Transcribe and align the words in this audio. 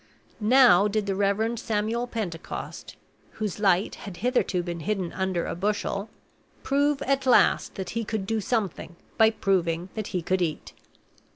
Now 0.39 0.87
did 0.87 1.05
the 1.05 1.13
Reverend 1.13 1.59
Samuel 1.59 2.07
Pentecost, 2.07 2.95
whose 3.33 3.59
light 3.59 3.93
had 4.01 4.17
hitherto 4.17 4.63
been 4.63 4.79
hidden 4.79 5.13
under 5.13 5.45
a 5.45 5.53
bushel, 5.53 6.09
prove 6.63 7.03
at 7.03 7.27
last 7.27 7.75
that 7.75 7.91
he 7.91 8.03
could 8.03 8.25
do 8.25 8.41
something 8.41 8.95
by 9.19 9.29
proving 9.29 9.89
that 9.93 10.07
he 10.07 10.23
could 10.23 10.41
eat. 10.41 10.73